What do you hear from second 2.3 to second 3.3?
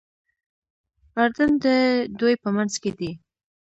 په منځ کې دی.